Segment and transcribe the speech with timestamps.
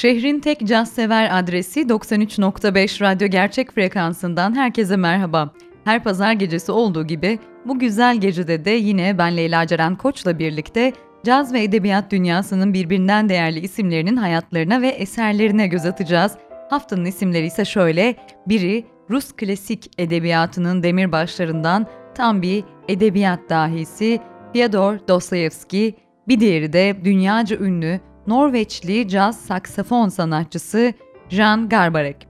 [0.00, 5.50] Şehrin tek caz sever adresi 93.5 Radyo Gerçek frekansından herkese merhaba.
[5.84, 10.92] Her pazar gecesi olduğu gibi bu güzel gecede de yine ben Leyla Ceren Koç'la birlikte
[11.26, 16.32] caz ve edebiyat dünyasının birbirinden değerli isimlerinin hayatlarına ve eserlerine göz atacağız.
[16.70, 18.16] Haftanın isimleri ise şöyle,
[18.48, 24.20] biri Rus klasik edebiyatının demirbaşlarından tam bir edebiyat dahisi
[24.52, 25.94] Fyodor Dostoyevski,
[26.28, 30.92] bir diğeri de dünyaca ünlü Norveçli caz saksafon sanatçısı
[31.28, 32.28] Jan Garbarek.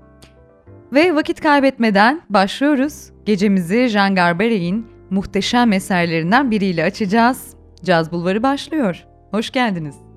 [0.93, 3.11] Ve vakit kaybetmeden başlıyoruz.
[3.27, 7.55] Gecemizi Jan Garbarek'in muhteşem eserlerinden biriyle açacağız.
[7.85, 9.05] Caz Bulvarı başlıyor.
[9.31, 10.10] Hoş geldiniz.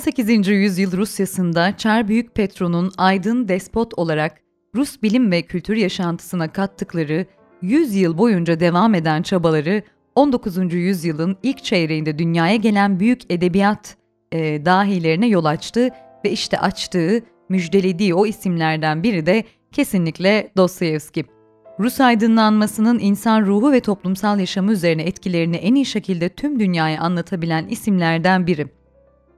[0.00, 0.48] 18.
[0.48, 4.40] yüzyıl Rusyasında Çar Büyük Petro'nun aydın despot olarak
[4.74, 7.26] Rus bilim ve kültür yaşantısına kattıkları
[7.62, 9.82] 100 yıl boyunca devam eden çabaları
[10.14, 10.74] 19.
[10.74, 13.96] yüzyılın ilk çeyreğinde dünyaya gelen büyük edebiyat
[14.32, 15.88] e, dahilerine yol açtı
[16.24, 21.24] ve işte açtığı, müjdelediği o isimlerden biri de kesinlikle Dostoyevski.
[21.80, 27.68] Rus aydınlanmasının insan ruhu ve toplumsal yaşamı üzerine etkilerini en iyi şekilde tüm dünyaya anlatabilen
[27.68, 28.79] isimlerden biri.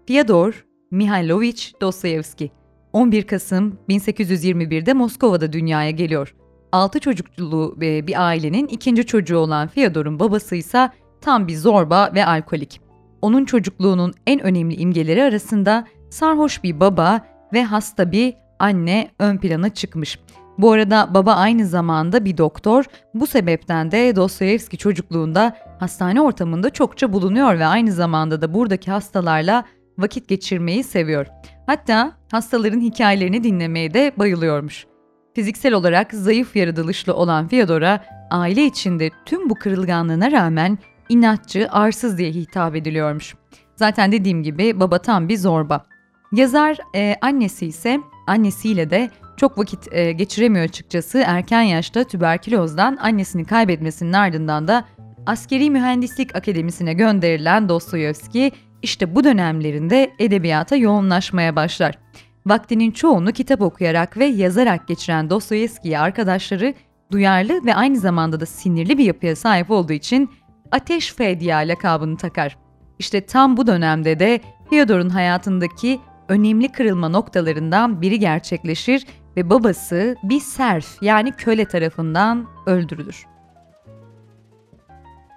[0.07, 2.51] Fyodor Mihailovich Dostoyevski
[2.93, 6.35] 11 Kasım 1821'de Moskova'da dünyaya geliyor.
[6.73, 10.91] 6 çocuklu bir ailenin ikinci çocuğu olan Fyodor'un babası ise
[11.21, 12.81] tam bir zorba ve alkolik.
[13.23, 17.21] Onun çocukluğunun en önemli imgeleri arasında sarhoş bir baba
[17.53, 20.19] ve hasta bir anne ön plana çıkmış.
[20.59, 22.85] Bu arada baba aynı zamanda bir doktor.
[23.15, 29.65] Bu sebepten de Dostoyevski çocukluğunda hastane ortamında çokça bulunuyor ve aynı zamanda da buradaki hastalarla
[29.99, 31.27] vakit geçirmeyi seviyor.
[31.67, 34.87] Hatta hastaların hikayelerini dinlemeye de bayılıyormuş.
[35.35, 42.31] Fiziksel olarak zayıf yaratılışlı olan Fyodor'a aile içinde tüm bu kırılganlığına rağmen inatçı, arsız diye
[42.31, 43.35] hitap ediliyormuş.
[43.77, 45.85] Zaten dediğim gibi baba tam bir zorba.
[46.33, 51.23] Yazar e, annesi ise annesiyle de çok vakit e, geçiremiyor açıkçası.
[51.27, 54.85] Erken yaşta tüberkülozdan annesini kaybetmesinin ardından da
[55.27, 61.99] Askeri Mühendislik Akademisi'ne gönderilen Dostoyevski işte bu dönemlerinde edebiyata yoğunlaşmaya başlar.
[62.47, 66.75] Vaktinin çoğunu kitap okuyarak ve yazarak geçiren Dostoyevski'ye arkadaşları
[67.13, 70.31] duyarlı ve aynı zamanda da sinirli bir yapıya sahip olduğu için
[70.71, 72.59] Ateş Fedya lakabını takar.
[72.99, 80.41] İşte tam bu dönemde de Fyodor'un hayatındaki önemli kırılma noktalarından biri gerçekleşir ve babası bir
[80.41, 83.27] serf yani köle tarafından öldürülür.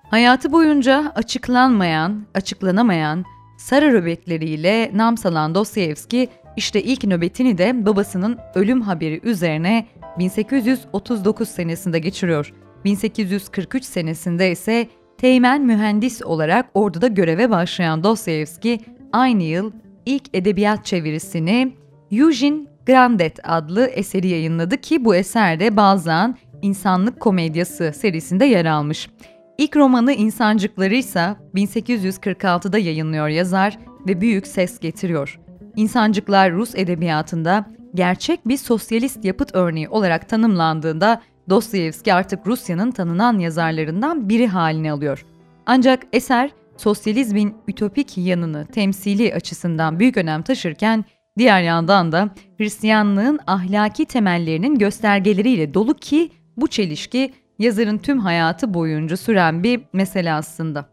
[0.10, 3.25] Hayatı boyunca açıklanmayan, açıklanamayan
[3.58, 9.86] sarı röbekleriyle nam salan Dostoyevski işte ilk nöbetini de babasının ölüm haberi üzerine
[10.20, 12.54] 1839 senesinde geçiriyor.
[12.86, 18.80] 1843 senesinde ise teğmen mühendis olarak orduda göreve başlayan Dostoyevski
[19.14, 19.72] aynı yıl
[20.06, 21.74] ilk edebiyat çevirisini
[22.12, 29.10] Eugene Grandet adlı eseri yayınladı ki bu eserde bazen insanlık komedyası serisinde yer almış.
[29.58, 35.40] İlk romanı İnsancıkları ise 1846'da yayınlıyor yazar ve büyük ses getiriyor.
[35.76, 44.30] İnsancıklar Rus edebiyatında gerçek bir sosyalist yapıt örneği olarak tanımlandığında Dostoyevski artık Rusya'nın tanınan yazarlarından
[44.30, 45.26] biri haline alıyor.
[45.66, 51.06] Ancak eser sosyalizmin ütopik yanını temsili açısından büyük önem taşırken
[51.38, 59.18] diğer yandan da Hristiyanlığın ahlaki temellerinin göstergeleriyle dolu ki bu çelişki yazarın tüm hayatı boyunca
[59.18, 60.86] süren bir mesele aslında.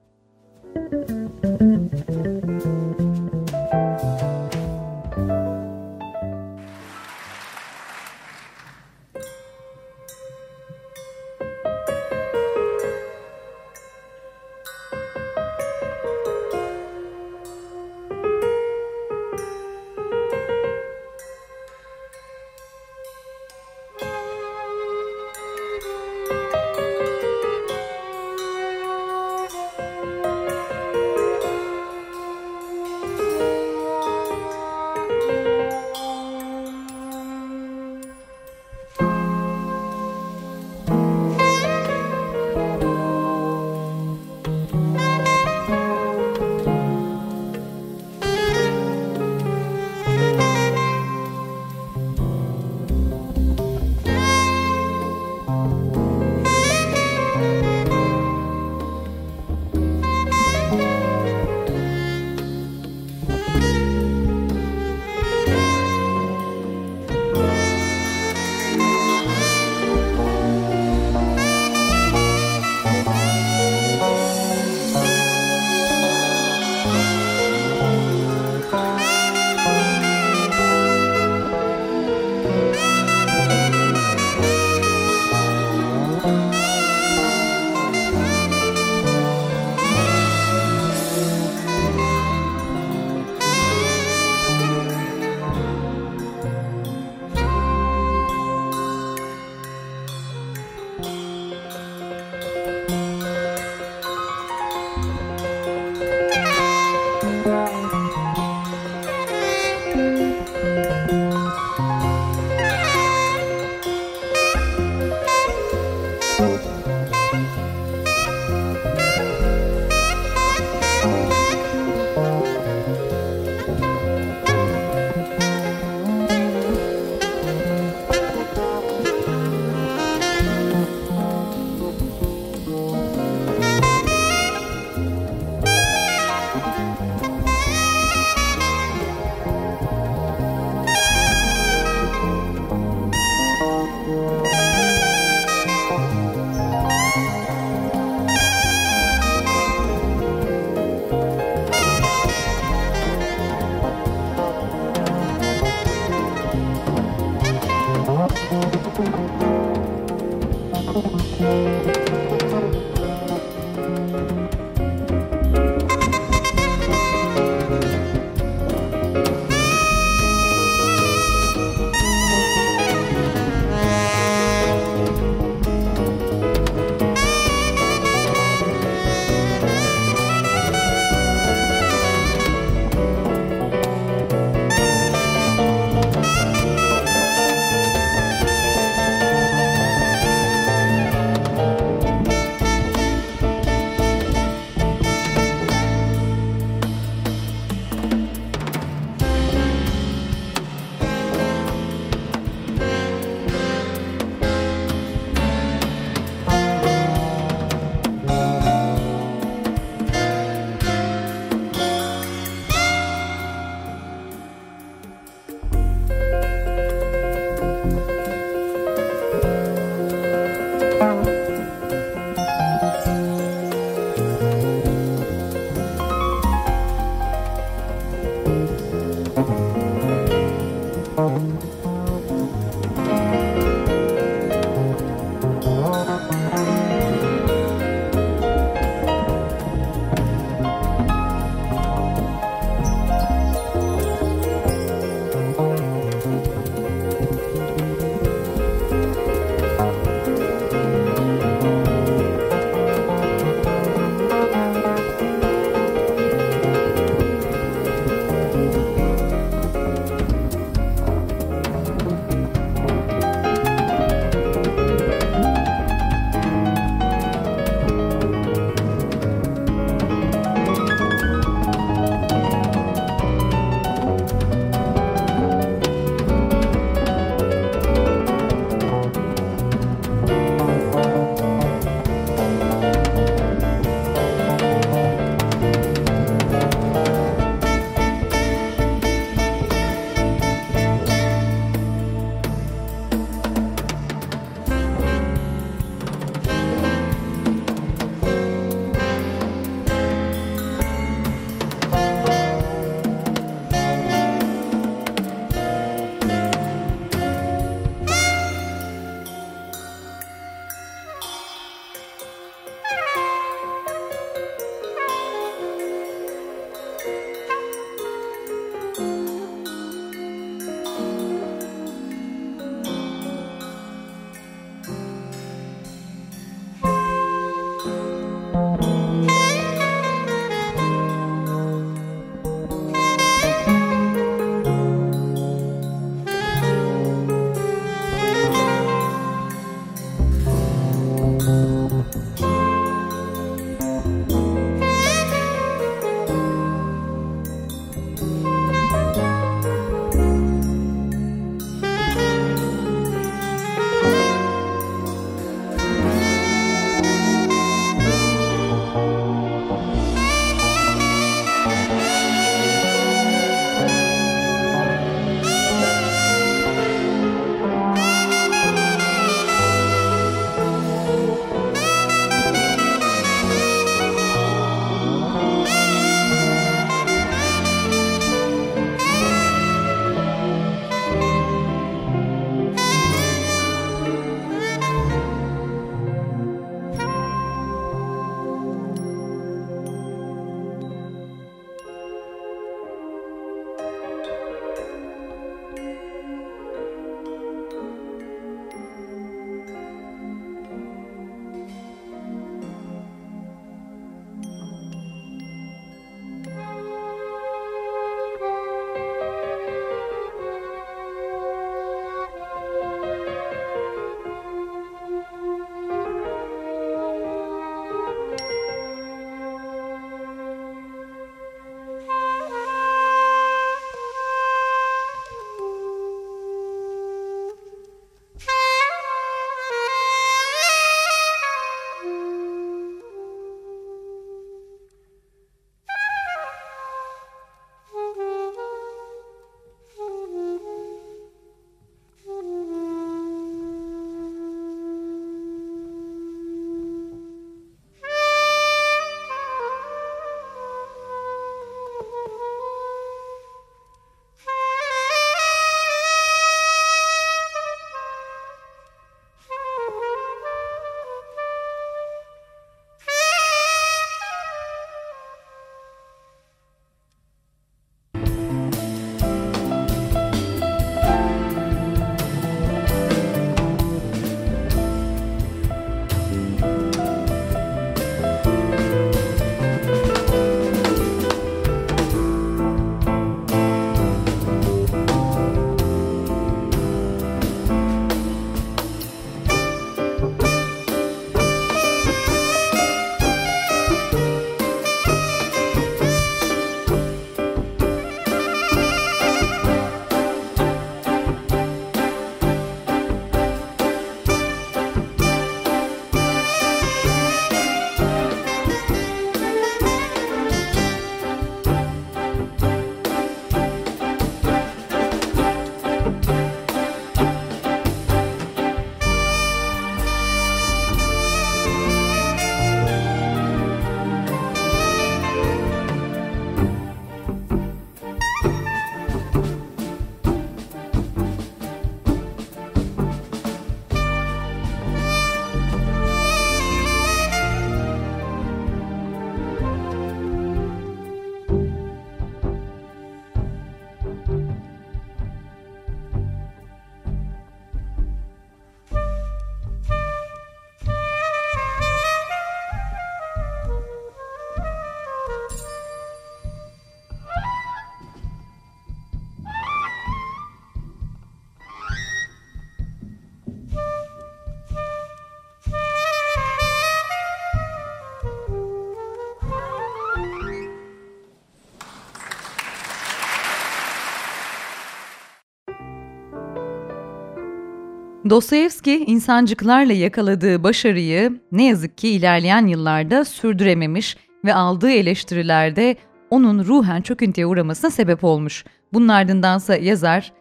[578.32, 585.96] Dostoyevski insancıklarla yakaladığı başarıyı ne yazık ki ilerleyen yıllarda sürdürememiş ve aldığı eleştirilerde
[586.30, 588.64] onun ruhen çöküntüye uğramasına sebep olmuş.
[588.92, 590.32] Bunun ardındansa yazar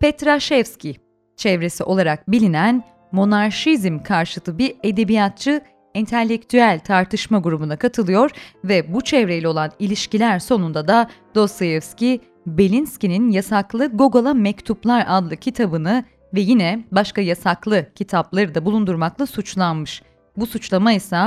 [0.00, 0.96] Petrashevski
[1.36, 5.60] çevresi olarak bilinen monarşizm karşıtı bir edebiyatçı
[5.94, 8.30] entelektüel tartışma grubuna katılıyor
[8.64, 16.40] ve bu çevreyle olan ilişkiler sonunda da Dostoyevski, Belinski'nin yasaklı Gogol'a Mektuplar adlı kitabını ve
[16.40, 20.02] yine başka yasaklı kitapları da bulundurmakla suçlanmış.
[20.36, 21.18] Bu suçlama ise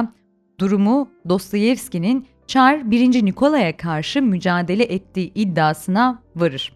[0.59, 3.25] durumu Dostoyevski'nin Çar 1.
[3.25, 6.73] Nikolay'a karşı mücadele ettiği iddiasına varır.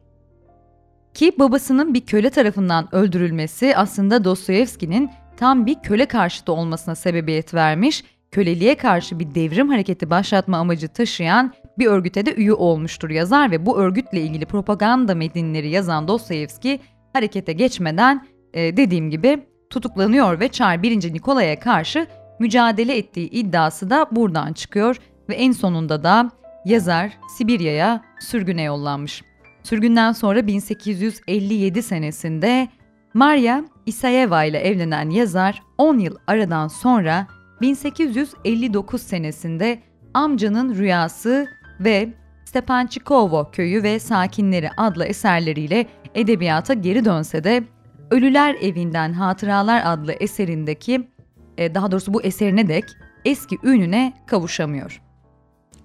[1.14, 8.04] Ki babasının bir köle tarafından öldürülmesi aslında Dostoyevski'nin tam bir köle karşıtı olmasına sebebiyet vermiş,
[8.32, 13.66] köleliğe karşı bir devrim hareketi başlatma amacı taşıyan bir örgüte de üye olmuştur yazar ve
[13.66, 16.80] bu örgütle ilgili propaganda metinleri yazan Dostoyevski
[17.14, 21.14] harekete geçmeden e, dediğim gibi tutuklanıyor ve Çar 1.
[21.14, 22.08] Nikolay'a karşı
[22.40, 24.98] mücadele ettiği iddiası da buradan çıkıyor
[25.30, 26.32] ve en sonunda da
[26.66, 29.24] yazar Sibirya'ya sürgüne yollanmış.
[29.64, 32.68] Sürgünden sonra 1857 senesinde
[33.14, 37.28] Maria Isayeva ile evlenen yazar 10 yıl aradan sonra
[37.62, 39.80] 1859 senesinde
[40.14, 41.48] Amcanın Rüyası
[41.80, 42.14] ve
[42.46, 47.64] Stepanchikovo Köyü ve Sakinleri adlı eserleriyle edebiyata geri dönse de
[48.12, 51.08] Ölüler Evinden Hatıralar adlı eserindeki
[51.58, 52.86] e, daha doğrusu bu eserine dek
[53.26, 55.02] eski ününe kavuşamıyor.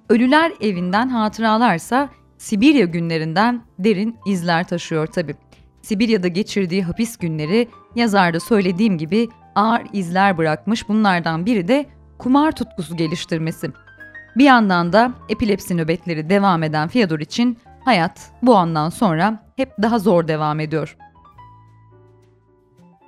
[0.09, 5.35] Ölüler Evinden Hatıralarsa Sibirya günlerinden derin izler taşıyor tabi.
[5.83, 10.89] Sibirya'da geçirdiği hapis günleri yazarda söylediğim gibi ağır izler bırakmış.
[10.89, 11.87] Bunlardan biri de
[12.19, 13.71] kumar tutkusu geliştirmesi.
[14.37, 19.99] Bir yandan da epilepsi nöbetleri devam eden Fyodor için hayat bu andan sonra hep daha
[19.99, 20.97] zor devam ediyor.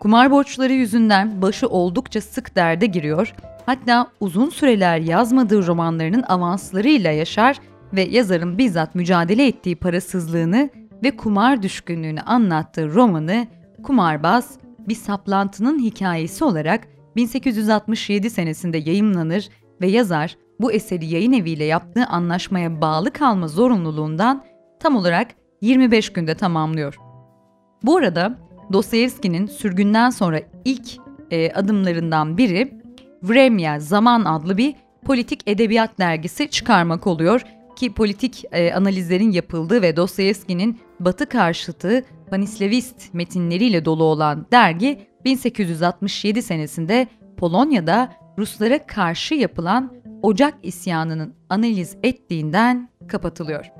[0.01, 3.35] Kumar borçları yüzünden başı oldukça sık derde giriyor.
[3.67, 7.57] Hatta uzun süreler yazmadığı romanlarının avanslarıyla yaşar
[7.93, 10.71] ve yazarın bizzat mücadele ettiği parasızlığını
[11.05, 13.47] ve kumar düşkünlüğünü anlattığı romanı
[13.83, 19.49] Kumarbaz bir saplantının hikayesi olarak 1867 senesinde yayımlanır
[19.81, 24.50] ve yazar bu eseri yayın eviyle yaptığı anlaşmaya bağlı kalma zorunluluğundan
[24.81, 25.29] tam olarak
[25.61, 26.97] 25 günde tamamlıyor.
[27.83, 28.39] Bu arada
[28.73, 30.97] Dostoyevski'nin sürgünden sonra ilk
[31.31, 32.81] e, adımlarından biri
[33.23, 37.43] Vremya Zaman adlı bir politik edebiyat dergisi çıkarmak oluyor
[37.77, 46.43] ki politik e, analizlerin yapıldığı ve Dostoyevski'nin Batı karşıtı Panislevist metinleriyle dolu olan dergi 1867
[46.43, 53.80] senesinde Polonya'da Ruslara karşı yapılan Ocak isyanının analiz ettiğinden kapatılıyor.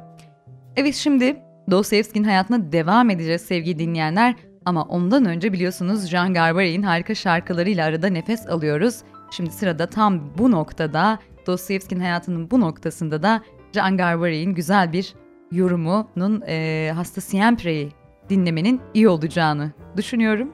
[0.77, 1.37] Evet şimdi
[1.71, 8.07] Dostoyevski'nin hayatına devam edeceğiz sevgili dinleyenler ama ondan önce biliyorsunuz Jean Garbarey'in harika şarkılarıyla arada
[8.07, 8.99] nefes alıyoruz.
[9.31, 15.15] Şimdi sırada tam bu noktada Dostoyevski'nin hayatının bu noktasında da Jean Garbarey'in güzel bir
[15.53, 17.89] yorumunun e, Hasta Siempre'yi
[18.29, 20.53] dinlemenin iyi olacağını düşünüyorum.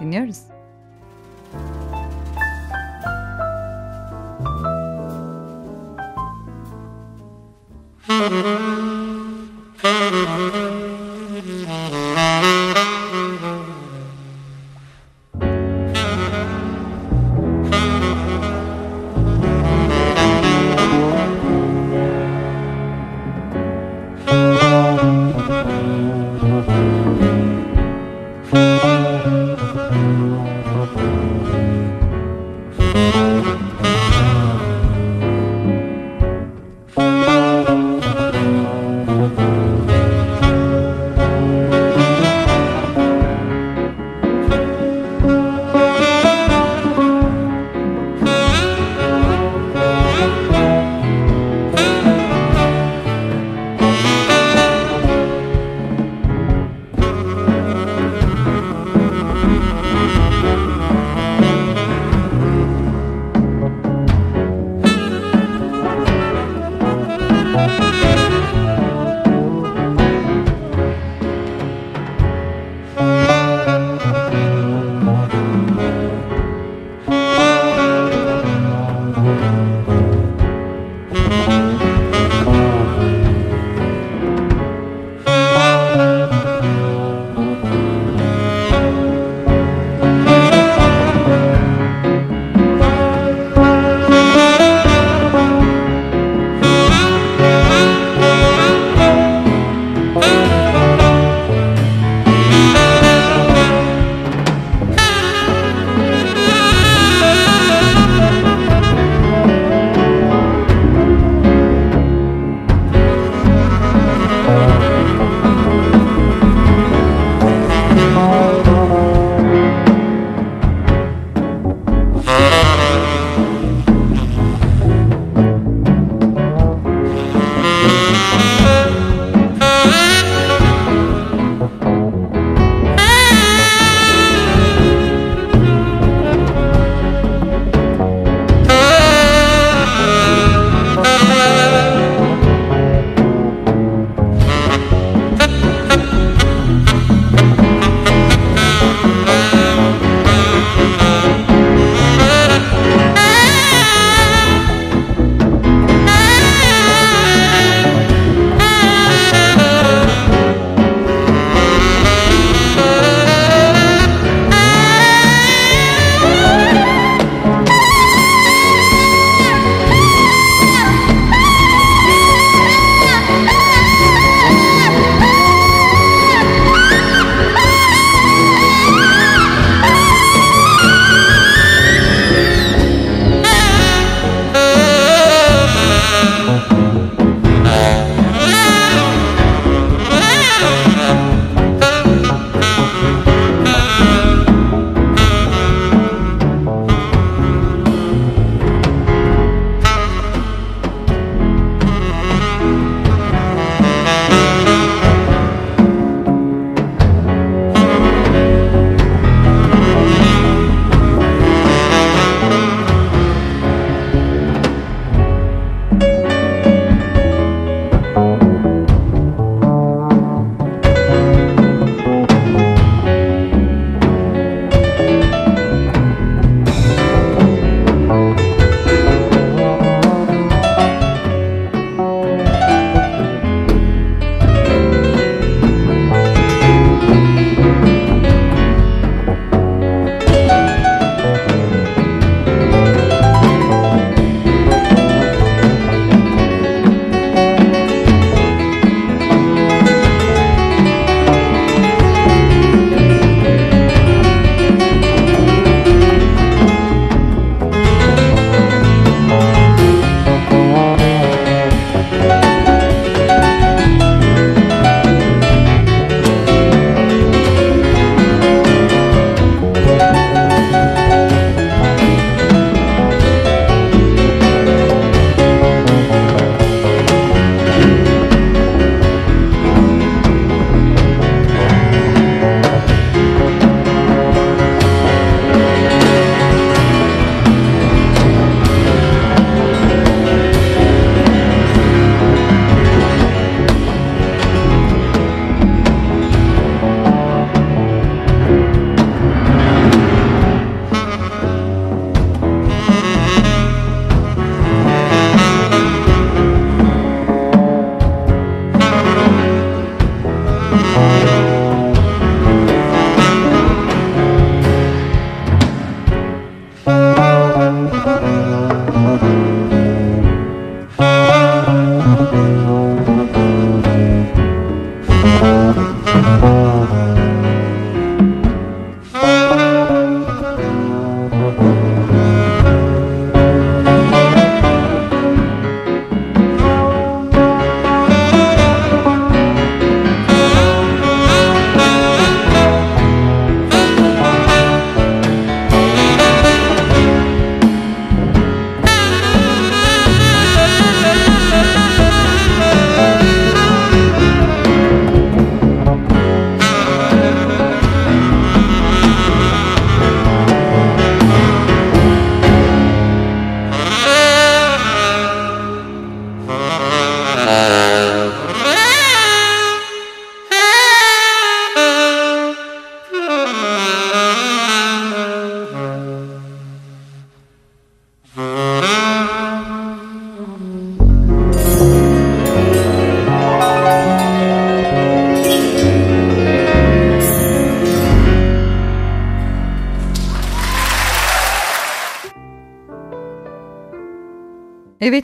[0.00, 0.38] Dinliyoruz.
[8.08, 8.58] Música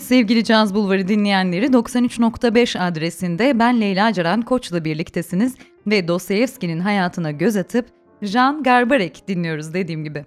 [0.01, 5.55] Evet sevgili Caz Bulvarı dinleyenleri 93.5 adresinde ben Leyla Caran Koç'la birliktesiniz
[5.87, 7.87] ve Dostoyevski'nin hayatına göz atıp
[8.23, 10.25] Jean Garbarek dinliyoruz dediğim gibi.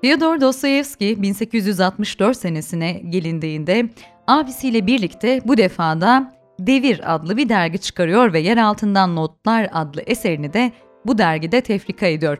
[0.00, 3.90] Fyodor Dostoyevski 1864 senesine gelindiğinde
[4.26, 10.52] abisiyle birlikte bu defada Devir adlı bir dergi çıkarıyor ve Yer Altından Notlar adlı eserini
[10.52, 10.72] de
[11.06, 12.38] bu dergide tefrika ediyor.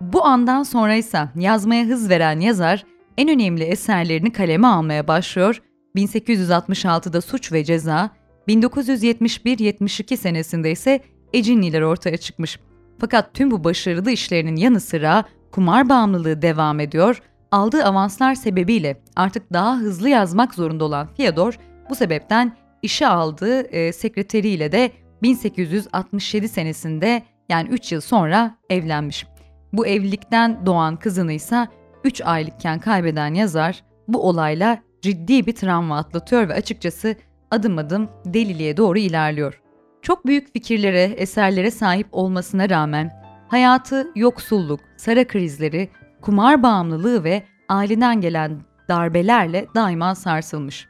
[0.00, 2.84] Bu andan sonra ise yazmaya hız veren yazar
[3.16, 5.62] en önemli eserlerini kaleme almaya başlıyor.
[5.96, 8.10] 1866'da Suç ve Ceza,
[8.48, 11.00] 1971-72 senesinde ise
[11.32, 12.60] Ecinliler ortaya çıkmış.
[13.00, 17.22] Fakat tüm bu başarılı işlerinin yanı sıra kumar bağımlılığı devam ediyor.
[17.50, 21.58] Aldığı avanslar sebebiyle artık daha hızlı yazmak zorunda olan Fyodor
[21.90, 29.26] bu sebepten işe aldığı e, sekreteriyle de 1867 senesinde yani 3 yıl sonra evlenmiş.
[29.72, 31.68] Bu evlilikten doğan kızını ise
[32.06, 37.16] 3 aylıkken kaybeden yazar bu olayla ciddi bir travma atlatıyor ve açıkçası
[37.50, 39.60] adım adım deliliğe doğru ilerliyor.
[40.02, 45.88] Çok büyük fikirlere, eserlere sahip olmasına rağmen hayatı yoksulluk, sara krizleri,
[46.20, 50.88] kumar bağımlılığı ve aileden gelen darbelerle daima sarsılmış.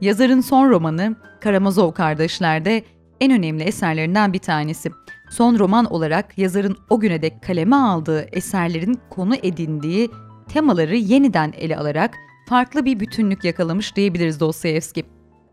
[0.00, 2.84] Yazarın son romanı Karamazov Kardeşler'de
[3.22, 4.90] en önemli eserlerinden bir tanesi.
[5.30, 10.10] Son roman olarak yazarın o güne dek kaleme aldığı eserlerin konu edindiği
[10.48, 12.14] temaları yeniden ele alarak
[12.48, 15.04] farklı bir bütünlük yakalamış diyebiliriz Dostoyevski.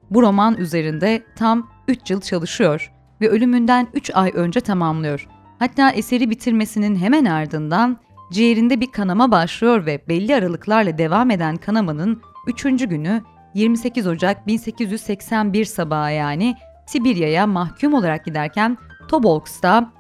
[0.10, 2.92] Bu roman üzerinde tam 3 yıl çalışıyor
[3.22, 5.28] ve ölümünden 3 ay önce tamamlıyor.
[5.60, 7.98] Hatta eseri bitirmesinin hemen ardından
[8.32, 12.64] ciğerinde bir kanama başlıyor ve belli aralıklarla devam eden kanamanın 3.
[12.64, 13.22] günü
[13.54, 16.56] 28 Ocak 1881 sabahı yani
[16.90, 18.78] Sibirya'ya mahkum olarak giderken
[19.08, 19.94] Tobolsk'ta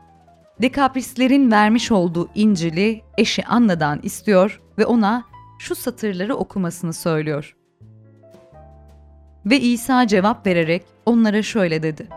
[0.61, 5.23] Dekaprislerin vermiş olduğu İncil'i eşi Anna'dan istiyor ve ona
[5.59, 7.55] şu satırları okumasını söylüyor.
[9.45, 12.07] Ve İsa cevap vererek onlara şöyle dedi.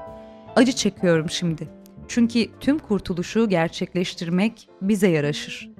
[0.57, 1.69] Acı çekiyorum şimdi.
[2.09, 5.71] Çünkü tüm kurtuluşu gerçekleştirmek bize yaraşır.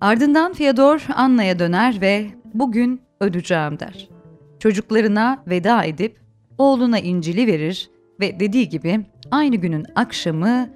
[0.00, 4.08] Ardından Fyodor Anna'ya döner ve bugün öleceğim der.
[4.58, 6.21] Çocuklarına veda edip
[6.58, 7.90] oğluna İncil'i verir
[8.20, 9.00] ve dediği gibi
[9.30, 10.68] aynı günün akşamı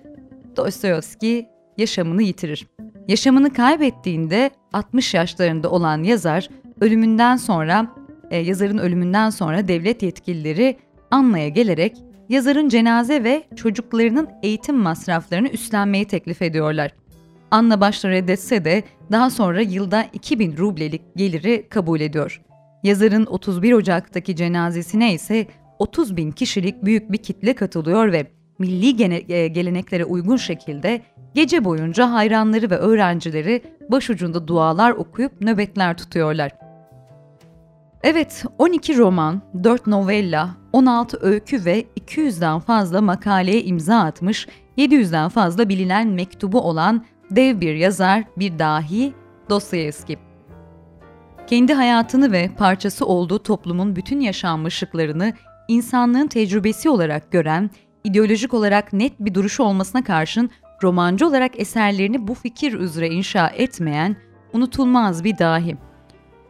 [0.56, 1.48] Dostoyevski
[1.78, 2.66] yaşamını yitirir.
[3.08, 6.48] Yaşamını kaybettiğinde 60 yaşlarında olan yazar
[6.80, 7.94] ölümünden sonra
[8.30, 10.76] e, yazarın ölümünden sonra devlet yetkilileri
[11.10, 11.96] Anna'ya gelerek
[12.28, 16.92] yazarın cenaze ve çocuklarının eğitim masraflarını üstlenmeyi teklif ediyorlar.
[17.50, 22.42] Anna başta reddetse de daha sonra yılda 2000 rublelik geliri kabul ediyor.
[22.82, 25.46] Yazarın 31 Ocak'taki cenazesine ise
[25.78, 28.26] 30 bin kişilik büyük bir kitle katılıyor ve
[28.58, 31.02] milli e, geleneklere uygun şekilde
[31.34, 36.52] gece boyunca hayranları ve öğrencileri başucunda dualar okuyup nöbetler tutuyorlar.
[38.02, 44.48] Evet, 12 roman, 4 novella, 16 öykü ve 200'den fazla makaleye imza atmış,
[44.78, 49.12] 700'den fazla bilinen mektubu olan dev bir yazar, bir dahi
[49.50, 50.18] Dostoyevski.
[51.46, 55.32] Kendi hayatını ve parçası olduğu toplumun bütün yaşanmışlıklarını
[55.68, 57.70] insanlığın tecrübesi olarak gören,
[58.04, 60.50] ideolojik olarak net bir duruşu olmasına karşın
[60.82, 64.16] romancı olarak eserlerini bu fikir üzere inşa etmeyen
[64.52, 65.76] unutulmaz bir dahi.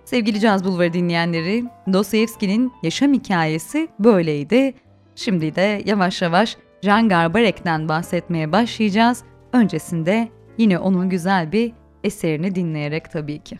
[0.05, 4.75] Sevgili Caz Bulvarı dinleyenleri, Dostoyevski'nin yaşam hikayesi böyleydi.
[5.15, 9.25] Şimdi de yavaş yavaş Jean Garbarek'ten bahsetmeye başlayacağız.
[9.53, 11.73] Öncesinde yine onun güzel bir
[12.05, 13.59] eserini dinleyerek tabii ki.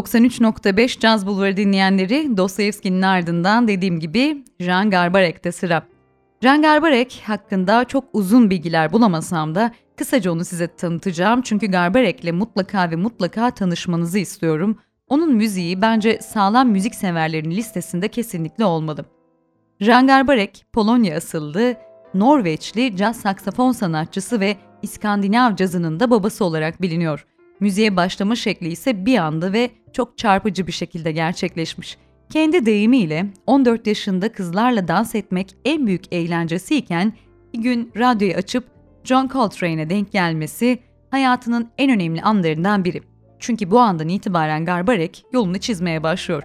[0.00, 5.82] 93.5 Caz Bulvarı dinleyenleri Dostoyevski'nin ardından dediğim gibi Jean Garbarek'te sıra.
[6.42, 12.90] Jean Garbarek hakkında çok uzun bilgiler bulamasam da kısaca onu size tanıtacağım çünkü Garbarek'le mutlaka
[12.90, 14.78] ve mutlaka tanışmanızı istiyorum.
[15.08, 19.04] Onun müziği bence sağlam müzik severlerin listesinde kesinlikle olmalı.
[19.80, 21.74] Jean Garbarek, Polonya asıllı,
[22.14, 27.26] Norveçli caz saksafon sanatçısı ve İskandinav cazının da babası olarak biliniyor.
[27.60, 31.96] Müziğe başlama şekli ise bir anda ve çok çarpıcı bir şekilde gerçekleşmiş.
[32.30, 37.12] Kendi deyimiyle 14 yaşında kızlarla dans etmek en büyük eğlencesiyken
[37.54, 38.64] bir gün radyoyu açıp
[39.04, 40.78] John Coltrane'e denk gelmesi
[41.10, 43.02] hayatının en önemli anlarından biri.
[43.38, 46.42] Çünkü bu andan itibaren Garbarek yolunu çizmeye başlıyor.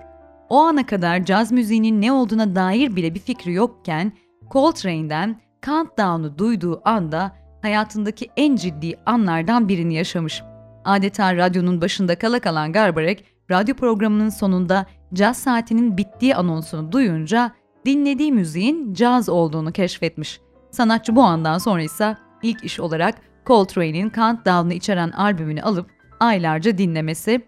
[0.49, 4.11] O ana kadar caz müziğinin ne olduğuna dair bile bir fikri yokken
[4.51, 10.43] Coltrane'den Countdown'u duyduğu anda hayatındaki en ciddi anlardan birini yaşamış.
[10.85, 17.51] Adeta radyonun başında kala kalan Garbarek, radyo programının sonunda caz saatinin bittiği anonsunu duyunca
[17.85, 20.39] dinlediği müziğin caz olduğunu keşfetmiş.
[20.71, 23.15] Sanatçı bu andan sonra ise ilk iş olarak
[23.45, 27.41] Coltrane'in Countdown'u içeren albümünü alıp aylarca dinlemesi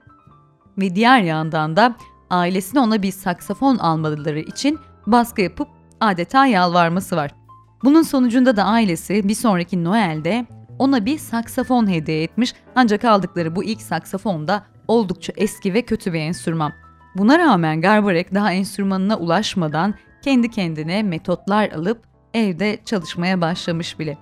[0.78, 1.96] ve diğer yandan da
[2.30, 5.68] ailesine ona bir saksafon almaları için baskı yapıp
[6.00, 7.36] adeta yalvarması var.
[7.84, 10.46] Bunun sonucunda da ailesi bir sonraki Noel'de
[10.80, 16.14] ona bir saksafon hediye etmiş ancak aldıkları bu ilk saksafon da oldukça eski ve kötü
[16.14, 16.74] bir enstrüman.
[17.16, 22.04] Buna rağmen Garbarek daha enstrümanına ulaşmadan kendi kendine metotlar alıp
[22.34, 24.18] evde çalışmaya başlamış bile.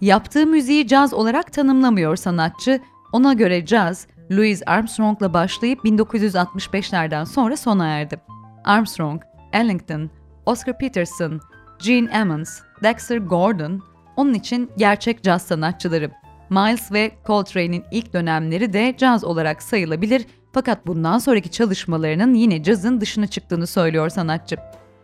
[0.00, 2.80] Yaptığı müziği caz olarak tanımlamıyor sanatçı.
[3.12, 8.20] Ona göre caz, Louis Armstrong'la başlayıp 1965'lerden sonra sona erdi.
[8.64, 10.10] Armstrong, Ellington,
[10.46, 11.40] Oscar Peterson,
[11.82, 13.82] Gene Ammons, Dexter Gordon
[14.18, 16.10] onun için gerçek caz sanatçıları.
[16.50, 23.00] Miles ve Coltrane'in ilk dönemleri de caz olarak sayılabilir fakat bundan sonraki çalışmalarının yine cazın
[23.00, 24.56] dışına çıktığını söylüyor sanatçı.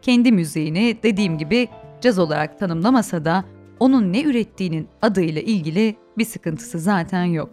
[0.02, 1.68] Kendi müziğini dediğim gibi
[2.00, 3.44] caz olarak tanımlamasa da
[3.80, 7.50] onun ne ürettiğinin adıyla ilgili bir sıkıntısı zaten yok.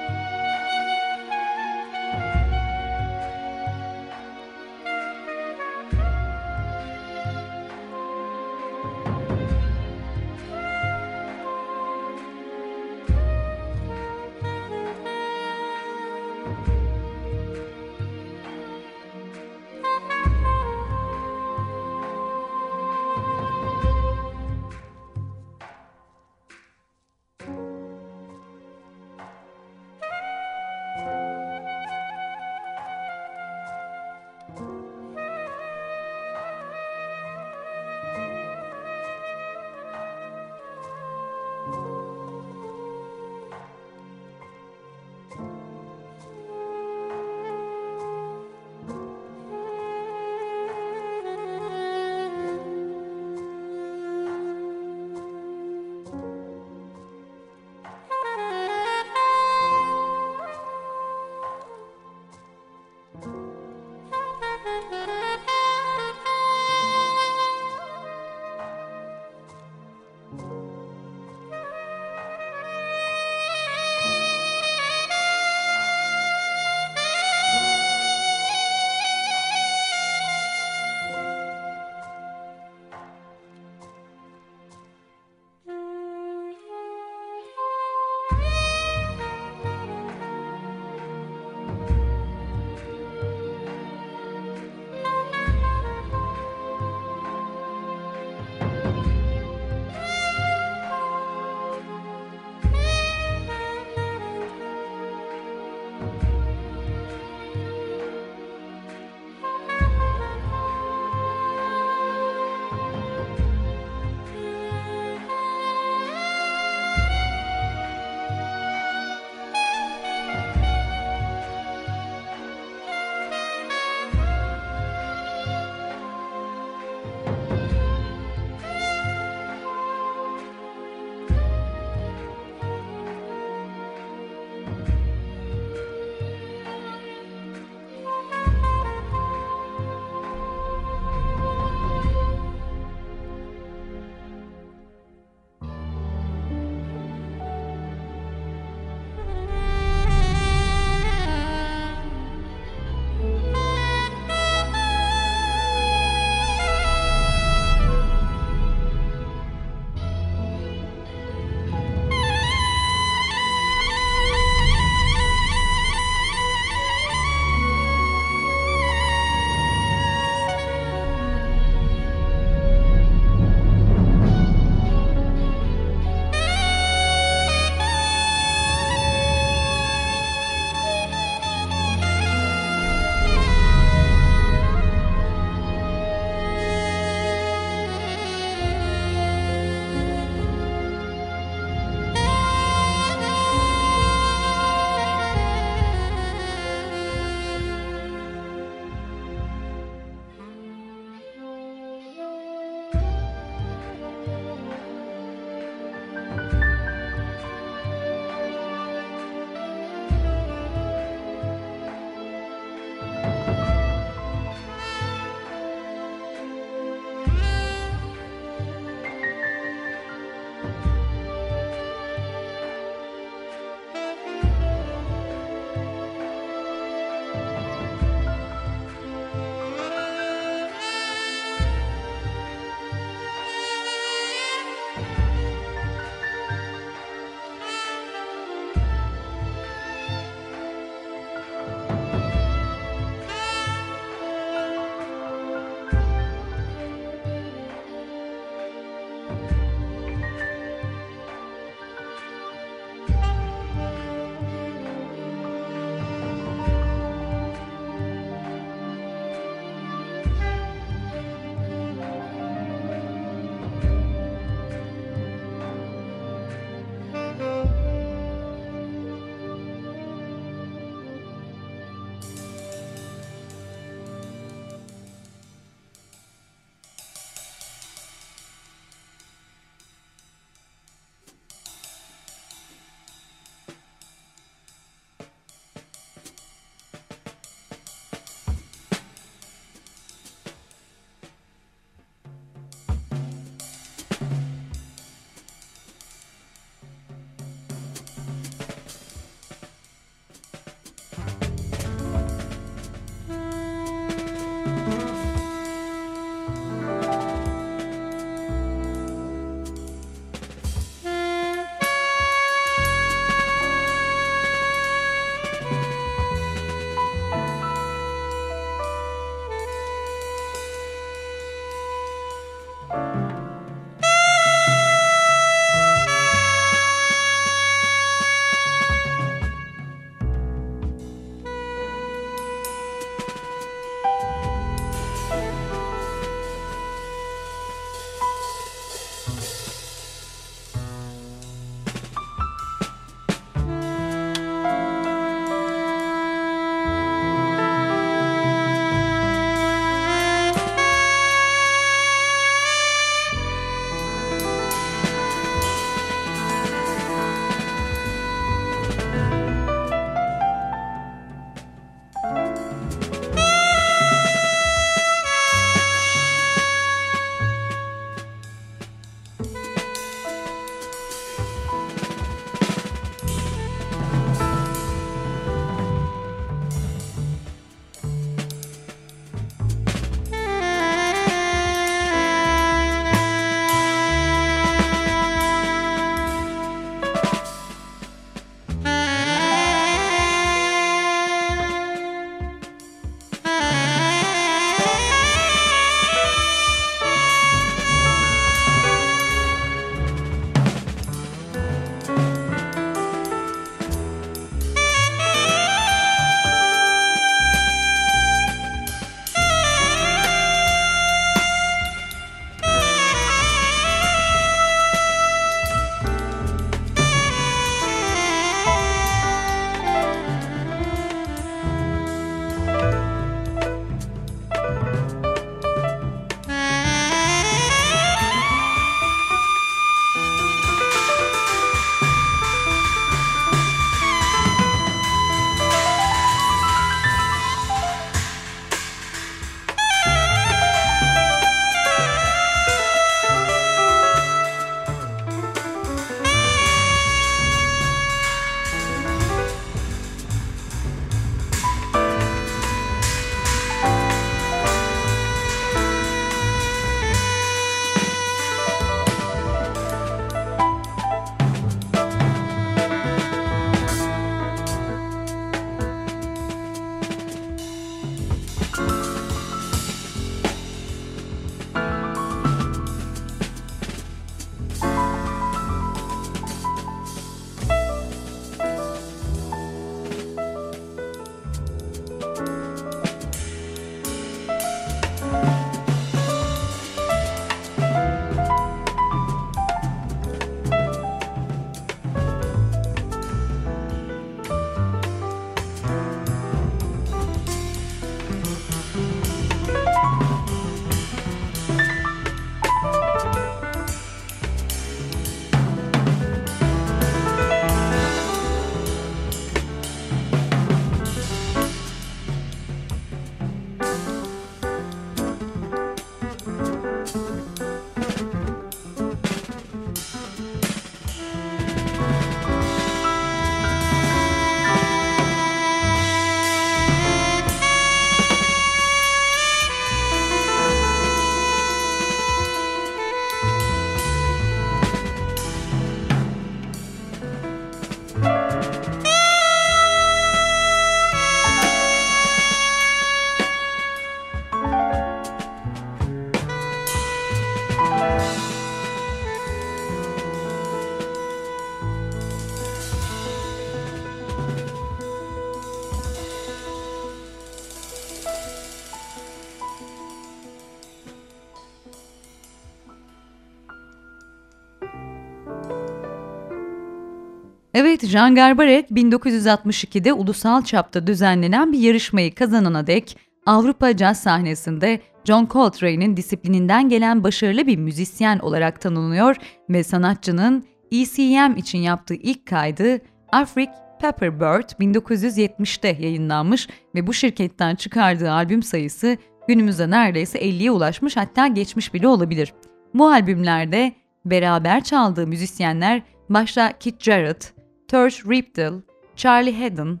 [567.84, 573.16] Evet, Jean Garbarek 1962'de ulusal çapta düzenlenen bir yarışmayı kazanana dek
[573.46, 579.36] Avrupa caz sahnesinde John Coltrane'in disiplininden gelen başarılı bir müzisyen olarak tanınıyor
[579.70, 582.98] ve sanatçının ECM için yaptığı ilk kaydı
[583.32, 583.70] Afric
[584.00, 589.16] Pepperbird 1970'te yayınlanmış ve bu şirketten çıkardığı albüm sayısı
[589.48, 592.52] günümüzde neredeyse 50'ye ulaşmış hatta geçmiş bile olabilir.
[592.94, 593.92] Bu albümlerde
[594.24, 597.61] beraber çaldığı müzisyenler başta Keith Jarrett,
[597.92, 598.82] Tersh Ripdel,
[599.16, 600.00] Charlie Haddon,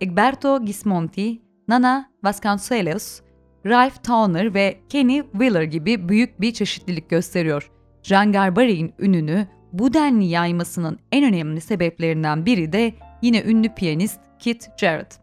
[0.00, 3.20] Egberto Gismonti, Nana Vasconcelos,
[3.66, 7.70] Ralph Towner ve Kenny Wheeler gibi büyük bir çeşitlilik gösteriyor.
[8.02, 14.66] Jean Garbary'in ününü bu denli yaymasının en önemli sebeplerinden biri de yine ünlü piyanist Keith
[14.76, 15.20] Jarrett.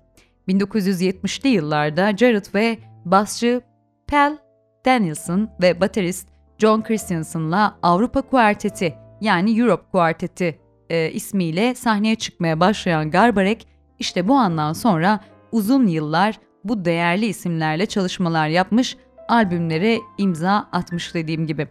[0.48, 3.62] 1970'li yıllarda Jarrett ve basçı
[4.08, 4.38] Pal
[4.86, 13.12] Danielson ve baterist John Christensen'la Avrupa Kuarteti yani Europe Kuarteti e, ismiyle sahneye çıkmaya başlayan
[13.12, 13.68] Garbarek
[14.00, 15.20] işte bu andan sonra
[15.52, 21.68] uzun yıllar bu değerli isimlerle çalışmalar yapmış, albümlere imza atmış dediğim gibi.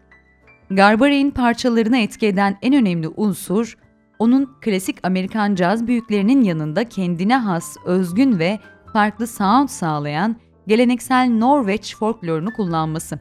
[0.71, 3.79] Garbarek'in parçalarına etki eden en önemli unsur,
[4.19, 8.59] onun klasik Amerikan caz büyüklerinin yanında kendine has, özgün ve
[8.93, 10.37] farklı sound sağlayan
[10.67, 13.19] geleneksel Norveç folklorunu kullanması.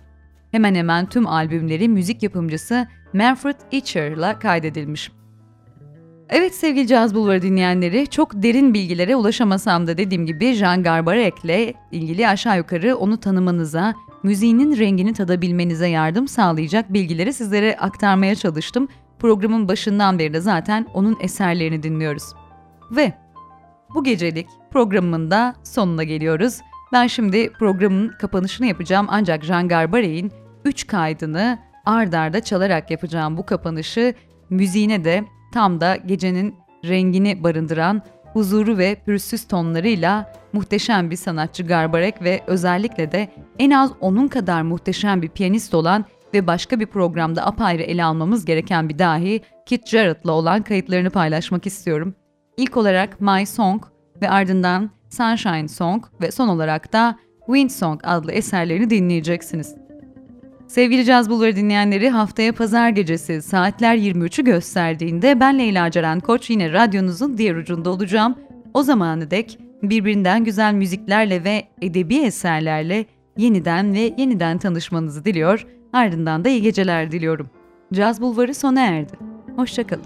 [0.52, 5.12] Hemen hemen tüm albümleri müzik yapımcısı Manfred Eicher'la kaydedilmiş.
[6.32, 12.28] Evet sevgili Caz Bulvarı dinleyenleri, çok derin bilgilere ulaşamasam da dediğim gibi Jean Garbarek'le ilgili
[12.28, 18.88] aşağı yukarı onu tanımanıza, müziğinin rengini tadabilmenize yardım sağlayacak bilgileri sizlere aktarmaya çalıştım.
[19.20, 22.24] Programın başından beri de zaten onun eserlerini dinliyoruz.
[22.92, 23.14] Ve
[23.96, 26.60] bu gecelik programın da sonuna geliyoruz.
[26.94, 30.32] Ben şimdi programın kapanışını yapacağım ancak Jean Garbarek'in
[30.66, 34.14] 3 kaydını ard arda çalarak yapacağım bu kapanışı
[34.50, 38.02] müziğine de tam da gecenin rengini barındıran
[38.34, 43.30] huzuru ve pürüzsüz tonlarıyla muhteşem bir sanatçı Garbarek ve özellikle de
[43.60, 48.46] en az onun kadar muhteşem bir piyanist olan ve başka bir programda apayrı ele almamız
[48.46, 52.16] gereken bir dahi Kit Jarrett'la olan kayıtlarını paylaşmak istiyorum.
[52.58, 53.84] İlk olarak My Song
[54.22, 59.81] ve ardından Sunshine Song ve son olarak da Wind Song adlı eserlerini dinleyeceksiniz.
[60.72, 66.74] Sevgili Caz Bulvarı dinleyenleri haftaya pazar gecesi saatler 23'ü gösterdiğinde ben Leyla Ceren Koç yine
[66.74, 68.36] radyonuzun diğer ucunda olacağım.
[68.74, 73.06] O zamanı dek birbirinden güzel müziklerle ve edebi eserlerle
[73.38, 75.68] yeniden ve yeniden tanışmanızı diliyor.
[75.94, 77.50] Ardından da iyi geceler diliyorum.
[77.94, 79.14] Caz Bulvarı sona erdi.
[79.56, 80.06] Hoşçakalın.